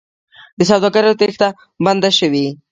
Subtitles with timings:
[0.57, 1.47] د سوداګرو تېښته
[1.85, 2.45] بنده شوې؟